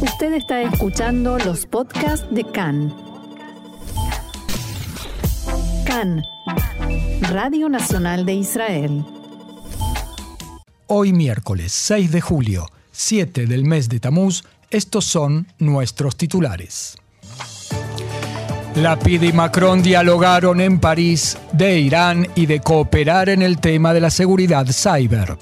[0.00, 2.94] Usted está escuchando los podcasts de CAN.
[5.86, 6.22] CAN,
[7.30, 9.04] Radio Nacional de Israel.
[10.86, 16.98] Hoy miércoles 6 de julio, 7 del mes de Tamuz, estos son nuestros titulares.
[18.74, 24.00] Lapid y Macron dialogaron en París de Irán y de cooperar en el tema de
[24.02, 25.38] la seguridad cyber.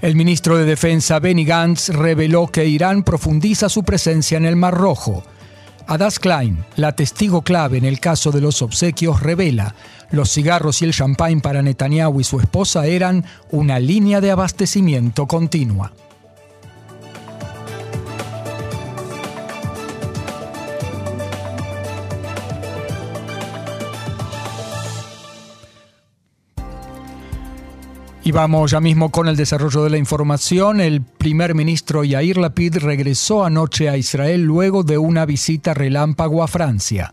[0.00, 4.74] El ministro de Defensa Benny Gantz reveló que Irán profundiza su presencia en el Mar
[4.74, 5.22] Rojo.
[5.86, 9.74] Adas Klein, la testigo clave en el caso de los obsequios, revela
[10.10, 15.26] los cigarros y el champán para Netanyahu y su esposa eran una línea de abastecimiento
[15.26, 15.92] continua.
[28.26, 30.80] Y vamos ya mismo con el desarrollo de la información.
[30.80, 36.48] El primer ministro Yair Lapid regresó anoche a Israel luego de una visita relámpago a
[36.48, 37.12] Francia.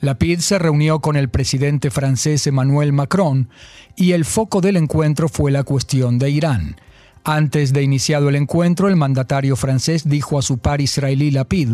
[0.00, 3.48] Lapid se reunió con el presidente francés Emmanuel Macron
[3.96, 6.76] y el foco del encuentro fue la cuestión de Irán.
[7.24, 11.70] Antes de iniciado el encuentro, el mandatario francés dijo a su par israelí Lapid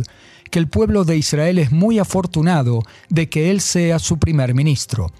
[0.50, 5.12] que el pueblo de Israel es muy afortunado de que él sea su primer ministro.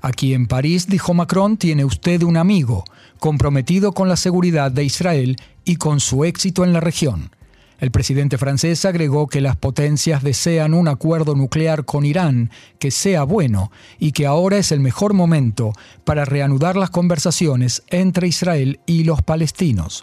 [0.00, 2.84] Aquí en París, dijo Macron, tiene usted un amigo,
[3.18, 7.30] comprometido con la seguridad de Israel y con su éxito en la región.
[7.78, 13.22] El presidente francés agregó que las potencias desean un acuerdo nuclear con Irán que sea
[13.22, 15.72] bueno y que ahora es el mejor momento
[16.04, 20.02] para reanudar las conversaciones entre Israel y los palestinos.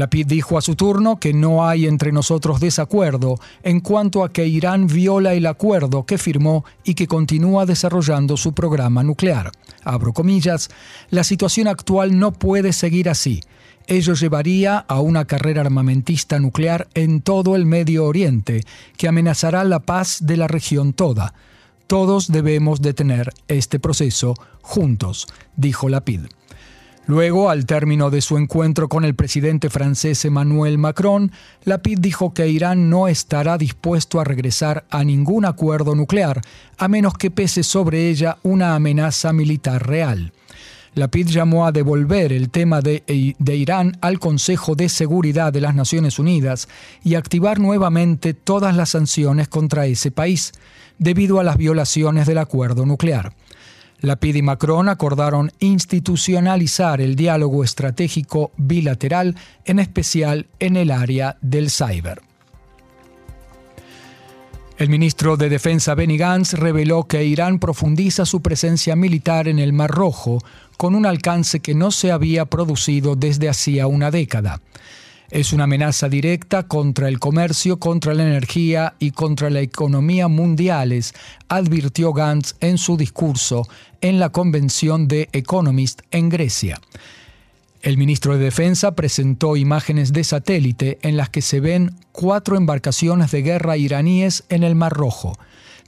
[0.00, 4.46] Lapid dijo a su turno que no hay entre nosotros desacuerdo en cuanto a que
[4.46, 9.52] Irán viola el acuerdo que firmó y que continúa desarrollando su programa nuclear.
[9.84, 10.70] Abro comillas,
[11.10, 13.40] la situación actual no puede seguir así.
[13.86, 18.62] Ello llevaría a una carrera armamentista nuclear en todo el Medio Oriente,
[18.96, 21.34] que amenazará la paz de la región toda.
[21.86, 25.26] Todos debemos detener este proceso juntos,
[25.56, 26.20] dijo Lapid.
[27.10, 31.32] Luego, al término de su encuentro con el presidente francés Emmanuel Macron,
[31.64, 36.40] Lapid dijo que Irán no estará dispuesto a regresar a ningún acuerdo nuclear,
[36.78, 40.32] a menos que pese sobre ella una amenaza militar real.
[40.94, 43.02] Lapid llamó a devolver el tema de,
[43.36, 46.68] de, Irán al Consejo de Seguridad de las Naciones Unidas
[47.02, 50.52] y activar nuevamente todas las sanciones contra ese país,
[50.98, 53.32] debido a las violaciones del acuerdo nuclear.
[54.00, 61.70] Lapid y Macron acordaron institucionalizar el diálogo estratégico bilateral, en especial en el área del
[61.70, 62.22] cyber.
[64.78, 69.74] El ministro de Defensa Benny Gantz reveló que Irán profundiza su presencia militar en el
[69.74, 70.38] Mar Rojo
[70.78, 74.62] con un alcance que no se había producido desde hacía una década.
[75.30, 81.14] Es una amenaza directa contra el comercio, contra la energía y contra la economía mundiales,
[81.48, 83.68] advirtió Gantz en su discurso
[84.00, 86.80] en la convención de Economist en Grecia.
[87.82, 93.30] El ministro de Defensa presentó imágenes de satélite en las que se ven cuatro embarcaciones
[93.30, 95.38] de guerra iraníes en el Mar Rojo.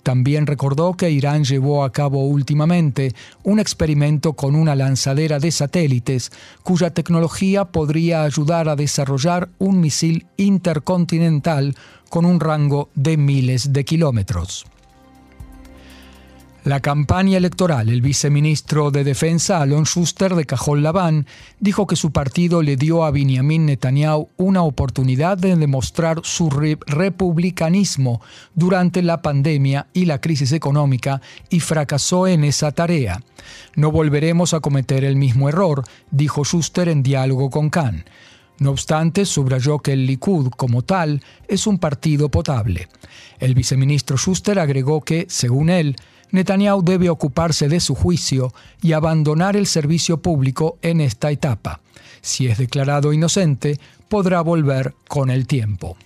[0.03, 3.15] También recordó que Irán llevó a cabo últimamente
[3.45, 6.33] un experimento con una lanzadera de satélites
[6.63, 11.77] cuya tecnología podría ayudar a desarrollar un misil intercontinental
[12.09, 14.67] con un rango de miles de kilómetros.
[16.65, 21.27] La campaña electoral, el viceministro de Defensa Alon Schuster de Cajol Labán
[21.59, 28.21] dijo que su partido le dio a Benjamin Netanyahu una oportunidad de demostrar su republicanismo
[28.55, 33.21] durante la pandemia y la crisis económica y fracasó en esa tarea.
[33.75, 38.05] No volveremos a cometer el mismo error, dijo Schuster en diálogo con Khan.
[38.61, 42.87] No obstante, subrayó que el Likud como tal es un partido potable.
[43.41, 45.97] El viceministro Schuster agregó que, según él,
[46.33, 51.81] Netanyahu debe ocuparse de su juicio y abandonar el servicio público en esta etapa.
[52.21, 53.79] Si es declarado inocente,
[54.09, 55.97] podrá volver con el tiempo.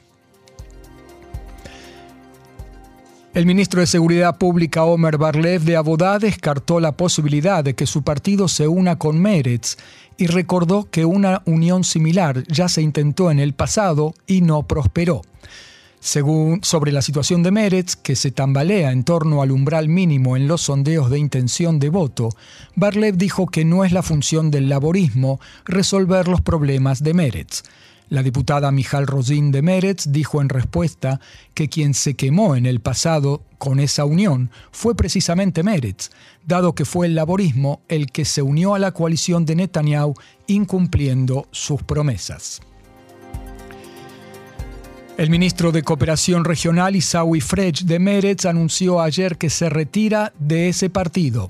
[3.35, 8.03] El ministro de Seguridad Pública Omer Barlev de Abodá descartó la posibilidad de que su
[8.03, 9.77] partido se una con Meretz
[10.17, 15.21] y recordó que una unión similar ya se intentó en el pasado y no prosperó.
[16.01, 20.47] Según sobre la situación de Meretz, que se tambalea en torno al umbral mínimo en
[20.47, 22.29] los sondeos de intención de voto,
[22.75, 27.63] Barlev dijo que no es la función del laborismo resolver los problemas de Meretz.
[28.09, 31.21] La diputada Mijal Rosin de Meretz dijo en respuesta
[31.55, 36.11] que quien se quemó en el pasado con esa unión fue precisamente Meretz,
[36.47, 40.15] dado que fue el laborismo el que se unió a la coalición de Netanyahu
[40.47, 42.61] incumpliendo sus promesas.
[45.17, 50.69] El ministro de Cooperación Regional, Isaui Frech de Meretz, anunció ayer que se retira de
[50.69, 51.49] ese partido.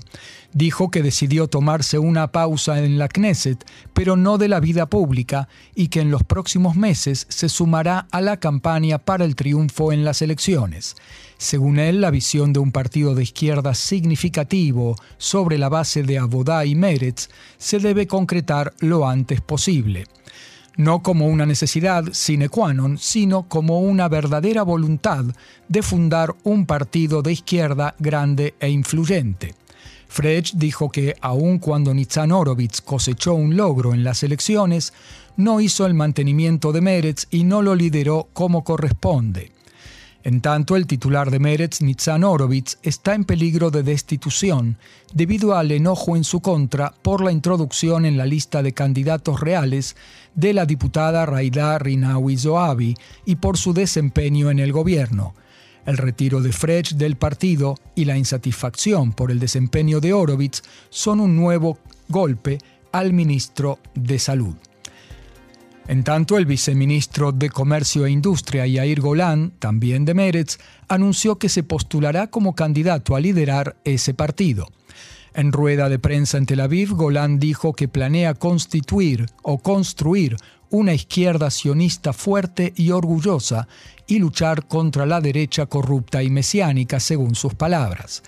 [0.53, 5.49] Dijo que decidió tomarse una pausa en la Knesset, pero no de la vida pública,
[5.75, 10.05] y que en los próximos meses se sumará a la campaña para el triunfo en
[10.05, 10.95] las elecciones.
[11.37, 16.63] Según él, la visión de un partido de izquierda significativo sobre la base de Abodá
[16.63, 17.27] y Meretz
[17.57, 20.05] se debe concretar lo antes posible
[20.77, 25.25] no como una necesidad sine qua non, sino como una verdadera voluntad
[25.67, 29.55] de fundar un partido de izquierda grande e influyente.
[30.07, 34.93] Frech dijo que aun cuando Nitzan Horowitz cosechó un logro en las elecciones,
[35.35, 39.56] no hizo el mantenimiento de Meretz y no lo lideró como corresponde.
[40.27, 44.77] En tanto, el titular de Meretz, Nitzan Horowitz, está en peligro de destitución
[45.13, 49.95] debido al enojo en su contra por la introducción en la lista de candidatos reales
[50.35, 55.33] de la diputada Raida Rinawi Zoabi y por su desempeño en el gobierno.
[55.85, 61.21] El retiro de Frech del partido y la insatisfacción por el desempeño de Horowitz son
[61.21, 61.77] un nuevo
[62.09, 62.57] golpe
[62.91, 64.55] al ministro de Salud.
[65.87, 70.57] En tanto, el viceministro de Comercio e Industria, Yair Golan, también de Meretz,
[70.89, 74.67] anunció que se postulará como candidato a liderar ese partido.
[75.33, 80.35] En rueda de prensa en Tel Aviv, Golan dijo que planea constituir o construir
[80.69, 83.67] una izquierda sionista fuerte y orgullosa
[84.07, 88.23] y luchar contra la derecha corrupta y mesiánica, según sus palabras.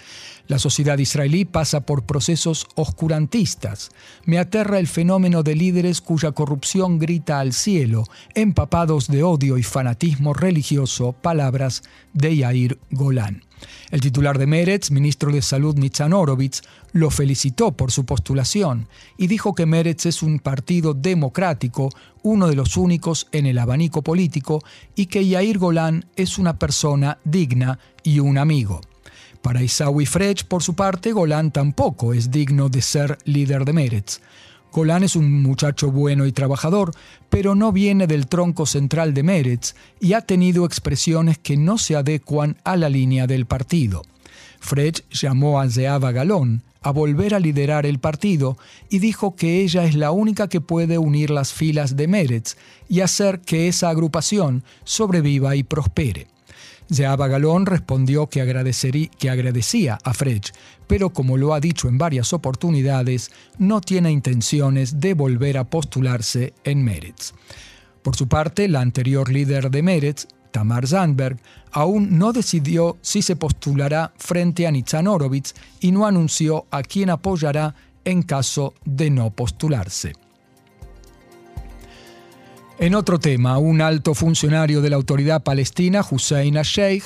[0.48, 3.92] La sociedad israelí pasa por procesos oscurantistas.
[4.26, 9.64] Me aterra el fenómeno de líderes cuya corrupción grita al cielo, empapados de odio y
[9.64, 11.84] fanatismo religioso, palabras
[12.14, 13.44] de Yair Golan.
[13.92, 16.62] El titular de Meretz, ministro de Salud Nitzan Horowitz,
[16.94, 18.88] lo felicitó por su postulación
[19.18, 21.90] y dijo que Meretz es un partido democrático,
[22.30, 24.64] uno de los únicos en el abanico político,
[24.96, 28.82] y que Yair Golan es una persona digna y un amigo.
[29.42, 34.20] Para Isaui Frech, por su parte, Golan tampoco es digno de ser líder de Meretz.
[34.72, 36.92] Golan es un muchacho bueno y trabajador,
[37.30, 41.96] pero no viene del tronco central de Meretz y ha tenido expresiones que no se
[41.96, 44.04] adecuan a la línea del partido.
[44.60, 48.58] Frech llamó a Zeava Galón a volver a liderar el partido
[48.90, 52.56] y dijo que ella es la única que puede unir las filas de Meretz
[52.88, 56.28] y hacer que esa agrupación sobreviva y prospere.
[56.92, 58.40] Zeaba Galón respondió que,
[59.20, 60.52] que agradecía a Frech,
[60.88, 66.54] pero como lo ha dicho en varias oportunidades, no tiene intenciones de volver a postularse
[66.64, 67.34] en Meretz.
[68.02, 71.40] Por su parte, la anterior líder de Meretz, Tamar Zandberg,
[71.72, 77.10] aún no decidió si se postulará frente a Nitzan Horowitz y no anunció a quién
[77.10, 77.76] apoyará
[78.06, 80.14] en caso de no postularse.
[82.80, 87.04] En otro tema, un alto funcionario de la autoridad palestina, Hussein al-Sheikh,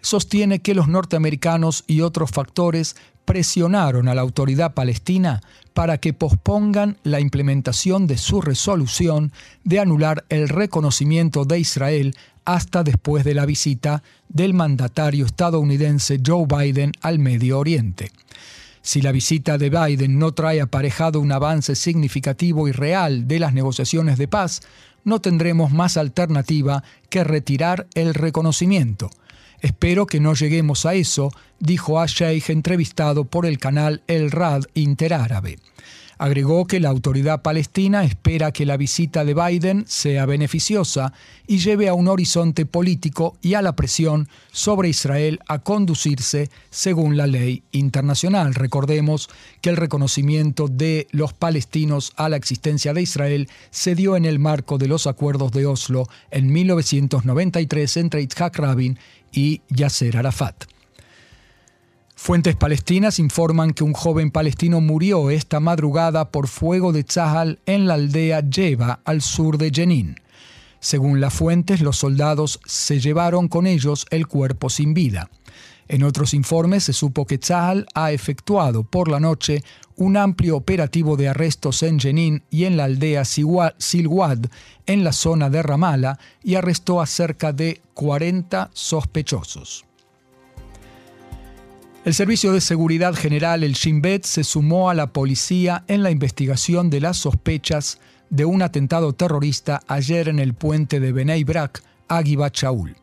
[0.00, 2.94] sostiene que los norteamericanos y otros factores
[3.24, 5.42] presionaron a la autoridad palestina
[5.74, 9.32] para que pospongan la implementación de su resolución
[9.64, 12.14] de anular el reconocimiento de Israel
[12.46, 18.10] hasta después de la visita del mandatario estadounidense Joe Biden al Medio Oriente.
[18.80, 23.52] Si la visita de Biden no trae aparejado un avance significativo y real de las
[23.52, 24.62] negociaciones de paz,
[25.02, 29.10] no tendremos más alternativa que retirar el reconocimiento.
[29.60, 35.58] Espero que no lleguemos a eso, dijo a entrevistado por el canal El Rad Interárabe.
[36.18, 41.12] Agregó que la autoridad palestina espera que la visita de Biden sea beneficiosa
[41.46, 47.18] y lleve a un horizonte político y a la presión sobre Israel a conducirse según
[47.18, 48.54] la ley internacional.
[48.54, 49.28] Recordemos
[49.60, 54.38] que el reconocimiento de los palestinos a la existencia de Israel se dio en el
[54.38, 58.98] marco de los acuerdos de Oslo en 1993 entre Yitzhak Rabin
[59.32, 60.75] y Yasser Arafat.
[62.26, 67.86] Fuentes palestinas informan que un joven palestino murió esta madrugada por fuego de Tzahal en
[67.86, 70.16] la aldea Yeva, al sur de Jenin.
[70.80, 75.30] Según las fuentes, los soldados se llevaron con ellos el cuerpo sin vida.
[75.86, 79.62] En otros informes se supo que Tzahal ha efectuado por la noche
[79.94, 84.46] un amplio operativo de arrestos en Jenin y en la aldea Silwad,
[84.86, 89.86] en la zona de Ramala, y arrestó a cerca de 40 sospechosos.
[92.06, 96.12] El Servicio de Seguridad General, el Shin Bet, se sumó a la policía en la
[96.12, 97.98] investigación de las sospechas
[98.30, 102.94] de un atentado terrorista ayer en el puente de Benei Brak, Agiba Chaul.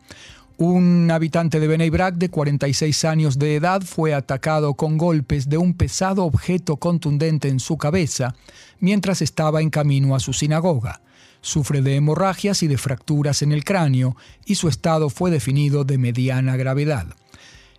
[0.55, 5.57] Un habitante de Benei Brak de 46 años de edad fue atacado con golpes de
[5.57, 8.35] un pesado objeto contundente en su cabeza
[8.79, 11.01] mientras estaba en camino a su sinagoga.
[11.41, 15.97] Sufre de hemorragias y de fracturas en el cráneo y su estado fue definido de
[15.97, 17.17] mediana gravedad.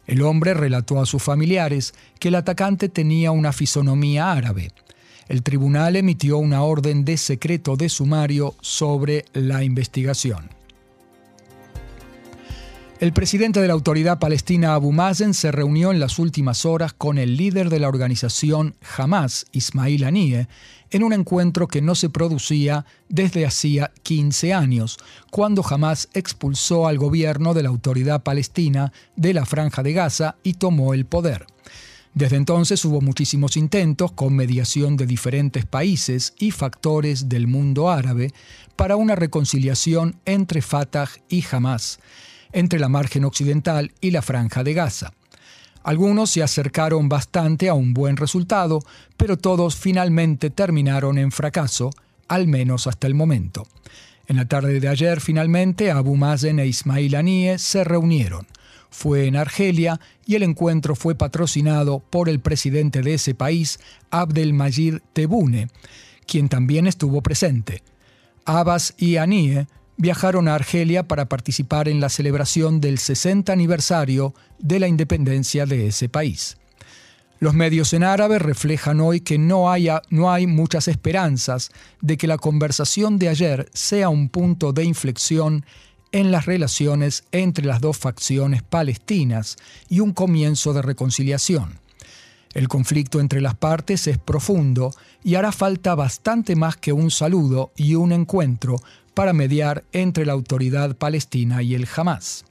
[0.07, 4.73] El hombre relató a sus familiares que el atacante tenía una fisonomía árabe.
[5.29, 10.51] El tribunal emitió una orden de secreto de sumario sobre la investigación.
[13.01, 17.19] El presidente de la autoridad palestina Abu Mazen se reunió en las últimas horas con
[17.19, 20.47] el líder de la organización Hamas, Ismail Haniyeh,
[20.91, 24.97] en un encuentro que no se producía desde hacía 15 años,
[25.33, 30.55] cuando Hamas expulsó al gobierno de la autoridad palestina de la franja de Gaza y
[30.55, 31.47] tomó el poder.
[32.15, 38.33] Desde entonces hubo muchísimos intentos con mediación de diferentes países y factores del mundo árabe
[38.77, 41.99] para una reconciliación entre Fatah y Hamas
[42.55, 45.13] entre la margen occidental y la franja de Gaza.
[45.83, 48.81] Algunos se acercaron bastante a un buen resultado,
[49.19, 51.91] pero todos finalmente terminaron en fracaso,
[52.27, 53.67] al menos hasta el momento.
[54.27, 58.47] En la tarde de ayer, finalmente, Abu Mazen e Ismail Haniyeh se reunieron.
[58.89, 63.79] Fue en Argelia y el encuentro fue patrocinado por el presidente de ese país,
[64.11, 65.69] Abdelmajid Tebboune,
[66.27, 67.83] quien también estuvo presente.
[68.47, 69.67] Abbas y Haniyeh
[69.97, 75.87] viajaron a Argelia para participar en la celebración del 60 aniversario de la independencia de
[75.87, 76.57] ese país.
[77.41, 79.67] Los medios en árabe reflejan hoy que no,
[80.11, 81.71] no hay muchas esperanzas
[82.01, 85.65] de que la conversación de ayer sea un punto de inflexión
[86.13, 89.57] en las relaciones entre las dos facciones palestinas
[89.89, 91.81] y un comienzo de reconciliación.
[92.55, 94.93] El conflicto entre las partes es profundo
[95.25, 98.77] y hará falta bastante más que un saludo y un encuentro
[99.15, 102.45] para mediar entre la autoridad palestina y el Hamas.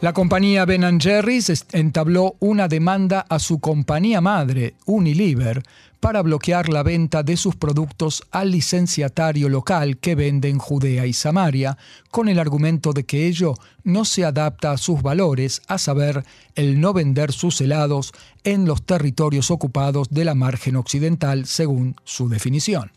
[0.00, 5.62] La compañía Ben Jerry's entabló una demanda a su compañía madre, Unilever,
[6.00, 11.12] para bloquear la venta de sus productos al licenciatario local que vende en Judea y
[11.12, 11.76] Samaria,
[12.10, 13.52] con el argumento de que ello
[13.84, 16.24] no se adapta a sus valores, a saber,
[16.54, 18.12] el no vender sus helados
[18.42, 22.90] en los territorios ocupados de la margen occidental, según su definición.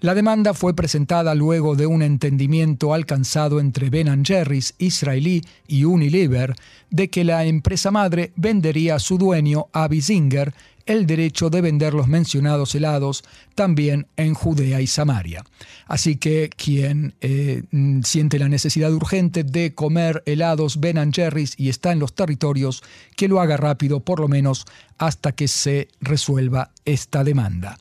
[0.00, 6.54] La demanda fue presentada luego de un entendimiento alcanzado entre Ben Jerry's israelí y Unilever
[6.90, 10.52] de que la empresa madre vendería a su dueño, Avi Zinger,
[10.84, 13.24] el derecho de vender los mencionados helados
[13.54, 15.44] también en Judea y Samaria.
[15.86, 17.62] Así que quien eh,
[18.04, 22.82] siente la necesidad urgente de comer helados Ben Jerry's y está en los territorios,
[23.16, 24.66] que lo haga rápido, por lo menos
[24.98, 27.78] hasta que se resuelva esta demanda.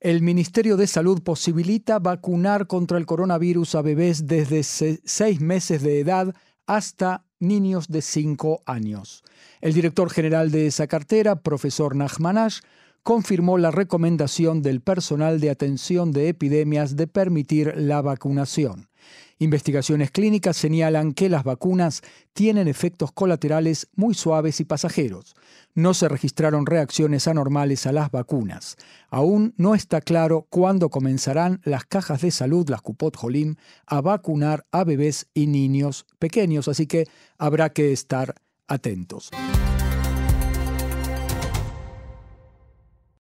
[0.00, 6.00] El Ministerio de Salud posibilita vacunar contra el coronavirus a bebés desde seis meses de
[6.00, 6.34] edad
[6.66, 9.22] hasta niños de cinco años.
[9.60, 12.60] El director general de esa cartera, profesor Nachmanash,
[13.02, 18.89] confirmó la recomendación del personal de atención de epidemias de permitir la vacunación.
[19.38, 22.02] Investigaciones clínicas señalan que las vacunas
[22.32, 25.34] tienen efectos colaterales muy suaves y pasajeros.
[25.74, 28.76] No se registraron reacciones anormales a las vacunas.
[29.08, 34.66] Aún no está claro cuándo comenzarán las cajas de salud, las Cupot Jolim, a vacunar
[34.72, 37.06] a bebés y niños pequeños, así que
[37.38, 38.34] habrá que estar
[38.66, 39.30] atentos.